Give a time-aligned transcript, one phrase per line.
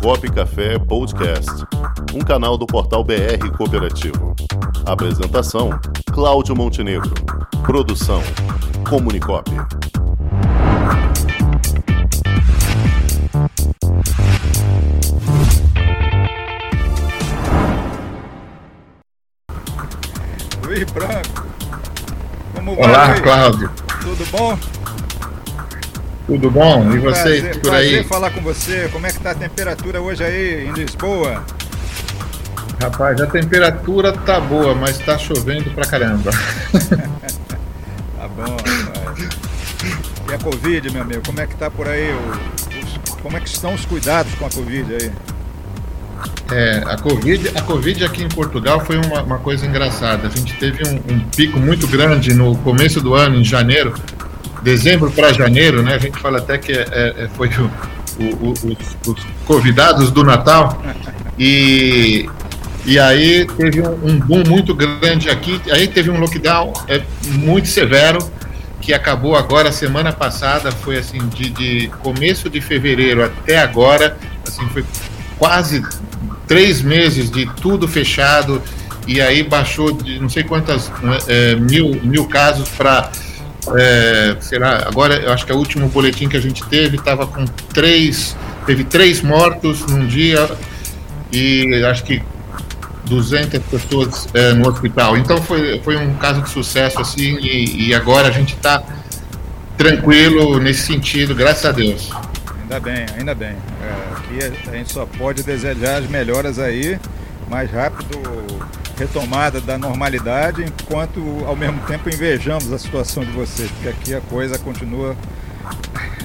[0.00, 1.50] Comunicop Café Podcast,
[2.14, 4.34] um canal do portal BR Cooperativo.
[4.86, 5.78] Apresentação:
[6.10, 7.12] Cláudio Montenegro.
[7.62, 8.22] Produção:
[8.88, 9.50] Comunicop.
[20.64, 21.46] Luiz Branco.
[22.54, 23.20] Como Olá, vai?
[23.20, 23.70] Cláudio.
[24.00, 24.79] Tudo bom?
[26.30, 26.92] Tudo bom?
[26.94, 27.88] E vocês prazer, por aí?
[27.88, 28.88] prazer falar com você.
[28.92, 31.44] Como é que tá a temperatura hoje aí em Lisboa?
[32.80, 36.30] Rapaz, a temperatura tá boa, mas tá chovendo pra caramba.
[38.16, 39.28] Tá bom, rapaz.
[40.30, 42.10] E a Covid, meu amigo, como é que tá por aí?
[42.12, 45.10] Os- como é que estão os cuidados com a Covid aí?
[46.52, 50.28] É, a Covid, a Covid aqui em Portugal foi uma, uma coisa engraçada.
[50.28, 53.94] A gente teve um, um pico muito grande no começo do ano, em janeiro,
[54.62, 55.94] dezembro para janeiro, né?
[55.94, 57.70] A gente fala até que é, é, foi o,
[58.22, 60.82] o- o- os, os convidados do Natal.
[61.38, 62.28] E,
[62.84, 65.60] e aí teve um, um boom muito grande aqui.
[65.70, 68.18] Aí teve um lockdown é, muito severo
[68.80, 70.70] que acabou agora semana passada.
[70.72, 74.84] Foi assim de, de começo de fevereiro até agora, assim foi
[75.38, 75.82] quase
[76.46, 78.60] três meses de tudo fechado
[79.06, 83.10] e aí baixou de não sei quantas né, é, mil, mil casos para
[83.76, 84.84] é, será?
[84.86, 88.84] Agora eu acho que o último boletim que a gente teve estava com três teve
[88.84, 90.48] três mortos num dia
[91.32, 92.22] e acho que
[93.04, 95.16] 200 pessoas é, no hospital.
[95.16, 98.82] Então foi, foi um caso de sucesso assim e, e agora a gente está
[99.76, 102.10] tranquilo nesse sentido graças a Deus.
[102.62, 103.56] Ainda bem, ainda bem.
[103.82, 106.98] É, aqui a gente só pode desejar as melhoras aí,
[107.48, 108.20] mais rápido
[109.00, 114.20] retomada da normalidade, enquanto ao mesmo tempo invejamos a situação de vocês, porque aqui a
[114.20, 115.16] coisa continua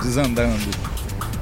[0.00, 0.68] desandando.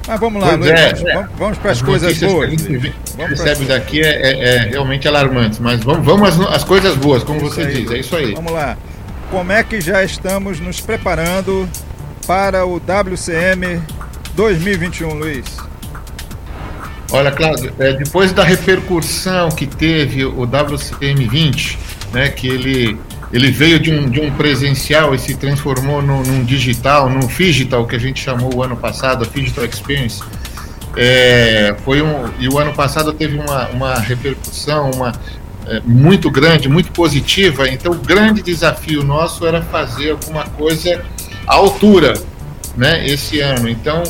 [0.07, 2.49] Mas vamos lá, Luiz, é, vamos, vamos- para as As coisas boas.
[2.49, 6.55] que a gente recebe pra- daqui é, é- é realmente alarmante, mas vamos, vamos às,
[6.55, 8.33] às coisas boas, como Isso você aí, diz, é isso aí.
[8.33, 8.77] Vamos lá.
[9.29, 11.67] Como é que já estamos nos preparando
[12.25, 13.81] para o WCM
[14.33, 15.43] 2021, Luiz?
[17.11, 21.79] Olha, Cláudio, é, depois da repercussão que teve o WCM 20,
[22.11, 22.97] né, que ele,
[23.31, 27.87] ele veio de um, de um presencial e se transformou num, num digital, num digital
[27.87, 30.21] que a gente chamou o ano passado, a Digital Experience,
[30.97, 35.13] é, foi um, e o ano passado teve uma, uma repercussão uma,
[35.67, 37.69] é, muito grande, muito positiva.
[37.69, 41.05] Então, o grande desafio nosso era fazer alguma coisa
[41.45, 42.15] à altura,
[42.75, 43.69] né, esse ano.
[43.69, 44.03] Então,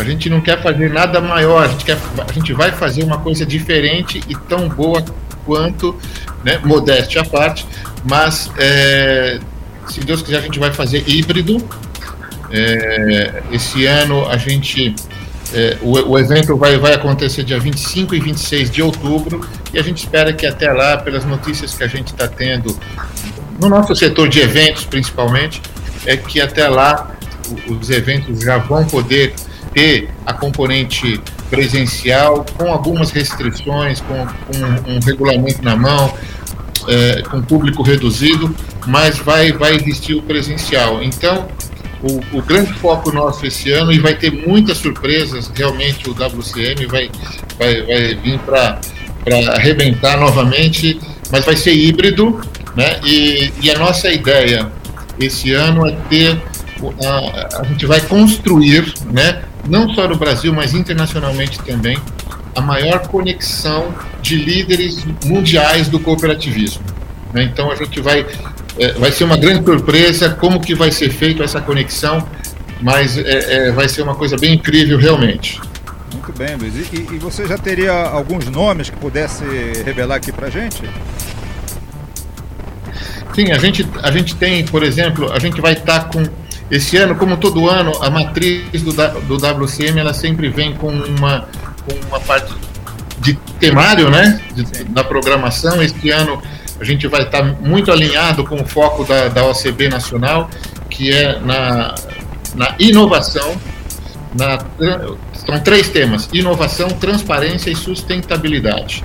[0.00, 3.18] a gente não quer fazer nada maior, a gente, quer, a gente vai fazer uma
[3.18, 5.04] coisa diferente e tão boa
[5.44, 5.94] quanto,
[6.42, 7.66] né, modéstia à parte,
[8.04, 9.38] mas é,
[9.88, 11.58] se Deus quiser a gente vai fazer híbrido.
[12.52, 14.92] É, esse ano a gente
[15.52, 19.82] é, o, o evento vai, vai acontecer dia 25 e 26 de outubro e a
[19.82, 22.76] gente espera que até lá, pelas notícias que a gente está tendo
[23.60, 25.62] no nosso setor de eventos principalmente,
[26.06, 27.14] é que até lá
[27.68, 29.34] os eventos já vão poder
[29.72, 36.14] ter a componente presencial com algumas restrições, com, com um regulamento na mão,
[36.88, 38.54] é, com público reduzido,
[38.86, 41.02] mas vai, vai existir o presencial.
[41.02, 41.48] Então,
[42.02, 46.86] o, o grande foco nosso esse ano, e vai ter muitas surpresas, realmente o WCM
[46.86, 47.10] vai,
[47.58, 48.80] vai, vai vir para
[49.54, 50.98] arrebentar novamente,
[51.30, 52.40] mas vai ser híbrido,
[52.74, 53.00] né?
[53.04, 54.70] E, e a nossa ideia
[55.18, 56.40] esse ano é ter,
[57.04, 59.42] a, a gente vai construir, né?
[59.68, 61.98] Não só no Brasil, mas internacionalmente também,
[62.56, 66.82] a maior conexão de líderes mundiais do cooperativismo.
[67.32, 67.44] né?
[67.44, 68.26] Então a gente vai
[68.78, 72.26] é, vai ser uma grande surpresa como que vai ser feita essa conexão,
[72.80, 75.60] mas é, é, vai ser uma coisa bem incrível realmente.
[76.12, 76.74] Muito bem, Luiz.
[76.92, 79.44] E, e- você já teria alguns nomes que pudesse
[79.84, 80.82] revelar aqui pra gente?
[83.34, 86.22] Sim, a gente, a gente tem, por exemplo, a gente vai estar com.
[86.70, 91.48] Esse ano, como todo ano, a matriz do, do WCM ela sempre vem com uma,
[91.84, 92.52] com uma parte
[93.20, 94.40] de temário, né?
[94.54, 95.82] de- da programação.
[95.82, 96.40] Este ano
[96.80, 100.48] a gente vai estar muito alinhado com o foco da, da OCB Nacional,
[100.88, 101.94] que é na,
[102.54, 103.56] na inovação.
[104.32, 104.58] Na,
[105.44, 109.02] são três temas: inovação, transparência e sustentabilidade.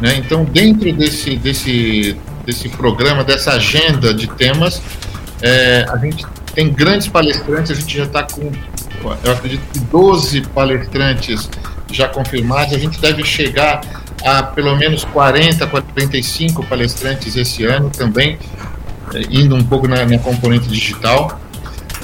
[0.00, 0.16] né?
[0.16, 2.16] Então, dentro desse, desse,
[2.46, 4.80] desse programa, dessa agenda de temas,
[5.42, 8.50] é, a gente tem grandes palestrantes, a gente já está com,
[9.24, 11.48] eu acredito que 12 palestrantes
[11.90, 13.80] já confirmados, a gente deve chegar
[14.24, 18.38] a pelo menos 40, 45 palestrantes esse ano também,
[19.14, 21.40] eh, indo um pouco na, na componente digital.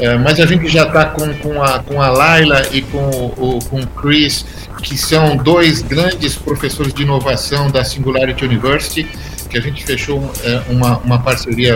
[0.00, 3.58] é, mas a gente já está com, com, a, com a Laila e com o,
[3.68, 4.44] com o Chris,
[4.82, 9.08] que são dois grandes professores de inovação da Singularity University,
[9.48, 11.74] que a gente fechou é, uma, uma parceria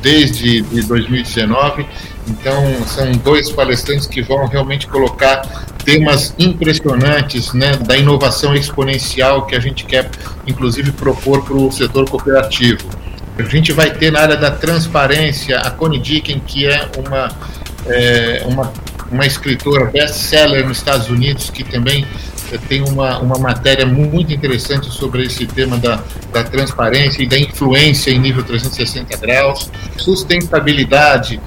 [0.00, 1.86] desde de 2019.
[2.28, 5.42] Então, são dois palestrantes que vão realmente colocar
[5.84, 10.10] temas impressionantes né, da inovação exponencial que a gente quer,
[10.46, 12.86] inclusive, propor para o setor cooperativo.
[13.38, 17.28] A gente vai ter na área da transparência a Connie Dicken, que é uma,
[17.86, 18.72] é, uma,
[19.10, 22.06] uma escritora best-seller nos Estados Unidos, que também
[22.56, 26.02] tem uma, uma matéria muito interessante sobre esse tema da,
[26.32, 29.70] da transparência e da influência em nível 360 graus.
[29.96, 31.40] Sustentabilidade,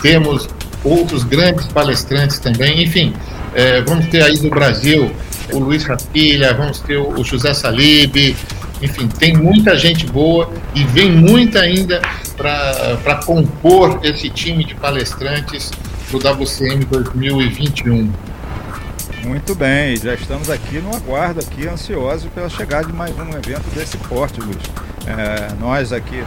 [0.00, 0.48] temos
[0.82, 3.14] outros grandes palestrantes também, enfim,
[3.54, 5.10] é, vamos ter aí do Brasil
[5.52, 8.36] o Luiz Rapilha, vamos ter o José Salib,
[8.80, 12.00] enfim, tem muita gente boa e vem muita ainda
[12.36, 15.70] para compor esse time de palestrantes
[16.10, 18.10] do WCM 2021.
[19.28, 23.62] Muito bem, já estamos aqui no aguardo, aqui ansiosos pela chegada de mais um evento
[23.74, 24.56] desse porte, Luiz.
[25.06, 26.24] É, nós aqui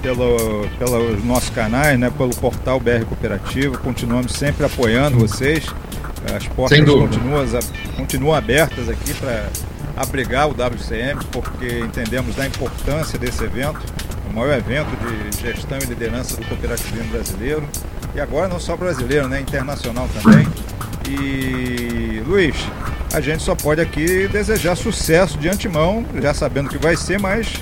[0.00, 5.66] pelo, pelos nossos canais, né, pelo portal BR Cooperativo, continuamos sempre apoiando vocês.
[6.34, 7.46] As portas continuam,
[7.98, 9.50] continuam abertas aqui para
[9.94, 13.80] abrigar o WCM, porque entendemos da importância desse evento,
[14.30, 17.68] o maior evento de gestão e liderança do cooperativismo brasileiro,
[18.14, 20.46] e agora não só brasileiro, né, internacional também.
[21.08, 22.56] E Luiz,
[23.12, 27.54] a gente só pode aqui desejar sucesso de antemão, já sabendo que vai ser, mas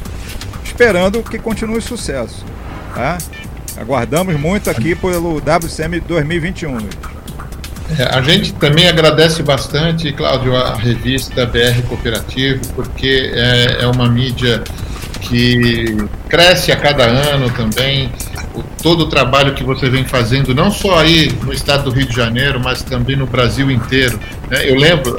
[0.65, 2.45] esperando que continue sucesso.
[2.95, 3.19] Tá?
[3.77, 7.17] Aguardamos muito aqui pelo WCM 2021, Luiz.
[7.99, 14.09] É, a gente também agradece bastante, Cláudio, a revista BR Cooperativo, porque é, é uma
[14.09, 14.65] mídia
[15.21, 15.97] que
[16.29, 18.11] cresce a cada ano também.
[18.55, 22.07] O, todo o trabalho que você vem fazendo, não só aí no estado do Rio
[22.07, 24.19] de Janeiro, mas também no Brasil inteiro.
[24.51, 24.71] Né?
[24.71, 25.19] Eu lembro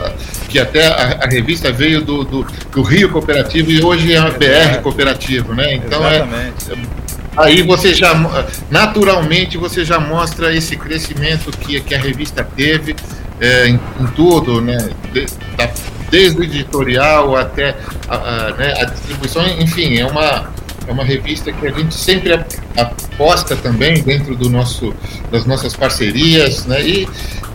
[0.50, 4.30] que até a, a revista veio do, do, do, Rio Cooperativo e hoje é a
[4.30, 5.54] BR Cooperativo.
[5.54, 5.76] Né?
[5.76, 6.72] Então é, Exatamente.
[6.72, 7.08] é
[7.38, 8.14] aí você já
[8.72, 12.96] naturalmente você já mostra esse crescimento que, que a revista teve
[13.40, 14.90] é, em, em, tudo, né?
[15.14, 15.70] De, da,
[16.10, 17.76] desde o editorial até
[18.08, 20.50] a, a, né, a, distribuição, enfim, é uma,
[20.88, 22.34] é uma revista que a gente sempre
[22.78, 24.94] aposta também dentro do nosso,
[25.32, 26.82] das nossas parcerias, né?
[26.82, 27.08] E,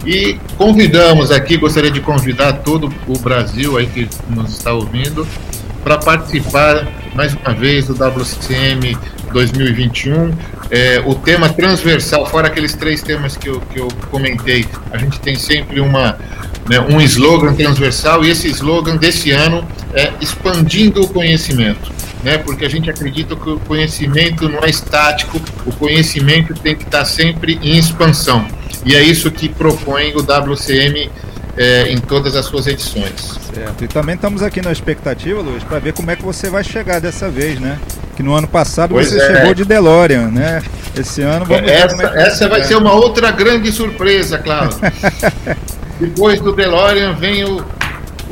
[0.05, 5.27] e convidamos aqui, gostaria de convidar todo o Brasil aí que nos está ouvindo
[5.83, 8.97] para participar mais uma vez do WCM
[9.33, 10.33] 2021.
[10.71, 15.21] É, o tema transversal, fora aqueles três temas que eu, que eu comentei, a gente
[15.21, 16.19] tem sempre uma,
[16.69, 21.93] né, um slogan transversal, e esse slogan desse ano é expandindo o conhecimento.
[22.23, 26.85] Né, porque a gente acredita que o conhecimento não é estático, o conhecimento tem que
[26.85, 28.47] estar sempre em expansão.
[28.85, 31.11] E é isso que propõe o WCM
[31.57, 33.39] é, em todas as suas edições.
[33.53, 33.85] Certo.
[33.85, 37.01] E também estamos aqui na expectativa, Luiz, para ver como é que você vai chegar
[37.01, 37.79] dessa vez, né?
[38.17, 39.37] Que no ano passado pois você é.
[39.37, 40.63] chegou de DeLorean, né?
[40.97, 42.19] Esse ano vamos essa, ver.
[42.19, 44.71] É essa vai ser uma outra grande surpresa, claro.
[46.03, 47.59] Depois do DeLorean vem o,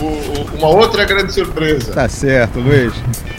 [0.00, 1.92] o, uma outra grande surpresa.
[1.92, 2.92] Tá certo, Luiz.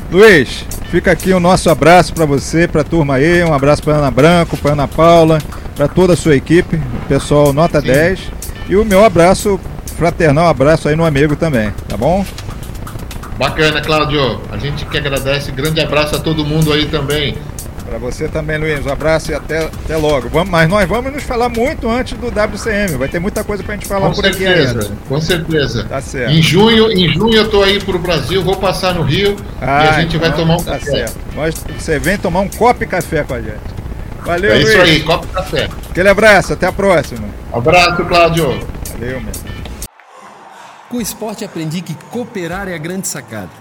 [0.10, 3.98] Luiz, fica aqui o nosso abraço para você, para a turma aí, um abraço para
[3.98, 5.40] Ana Branco, para Ana Paula,
[5.76, 7.88] para toda a sua equipe, pessoal nota Sim.
[7.88, 8.20] 10.
[8.70, 9.60] E o meu abraço
[9.98, 12.26] fraternal, abraço aí no amigo também, tá bom?
[13.38, 14.40] Bacana, Cláudio.
[14.50, 15.52] A gente que agradece.
[15.52, 17.36] Grande abraço a todo mundo aí também.
[17.92, 18.86] Para você também, Luiz.
[18.86, 20.30] Um abraço e até, até logo.
[20.30, 22.96] Vamos, mas nós vamos nos falar muito antes do WCM.
[22.96, 24.98] Vai ter muita coisa para a gente falar com por certeza, aqui ainda.
[25.10, 25.84] Com certeza.
[25.84, 26.32] Tá certo.
[26.32, 29.88] Em junho, em junho eu tô aí pro Brasil, vou passar no Rio ah, e
[29.90, 30.90] a gente então, vai tomar um tá café.
[30.90, 31.18] Certo.
[31.36, 33.60] Nós, você vem tomar um copo de café com a gente.
[34.24, 34.70] Valeu, É Luiz.
[34.70, 35.68] isso aí, copo de café.
[35.90, 37.28] Aquele abraço, até a próxima.
[37.52, 38.58] Abraço, Cláudio.
[38.94, 39.34] Valeu, meu.
[40.88, 43.61] Com o esporte aprendi que cooperar é a grande sacada